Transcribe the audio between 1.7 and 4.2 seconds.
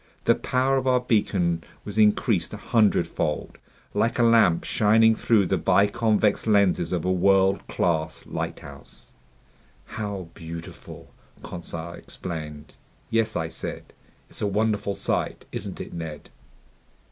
was increased a hundredfold, like